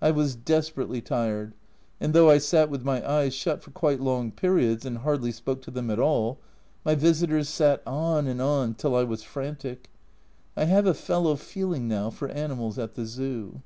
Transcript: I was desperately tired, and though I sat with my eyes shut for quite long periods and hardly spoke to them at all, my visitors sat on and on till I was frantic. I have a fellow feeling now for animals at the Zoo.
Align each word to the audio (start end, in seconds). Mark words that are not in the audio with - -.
I 0.00 0.10
was 0.10 0.34
desperately 0.34 1.02
tired, 1.02 1.52
and 2.00 2.14
though 2.14 2.30
I 2.30 2.38
sat 2.38 2.70
with 2.70 2.82
my 2.82 3.06
eyes 3.06 3.34
shut 3.34 3.62
for 3.62 3.72
quite 3.72 4.00
long 4.00 4.32
periods 4.32 4.86
and 4.86 4.96
hardly 4.96 5.30
spoke 5.30 5.60
to 5.64 5.70
them 5.70 5.90
at 5.90 5.98
all, 5.98 6.38
my 6.82 6.94
visitors 6.94 7.46
sat 7.50 7.82
on 7.86 8.26
and 8.26 8.40
on 8.40 8.72
till 8.72 8.96
I 8.96 9.04
was 9.04 9.22
frantic. 9.22 9.90
I 10.56 10.64
have 10.64 10.86
a 10.86 10.94
fellow 10.94 11.36
feeling 11.36 11.88
now 11.88 12.08
for 12.08 12.28
animals 12.28 12.78
at 12.78 12.94
the 12.94 13.04
Zoo. 13.04 13.60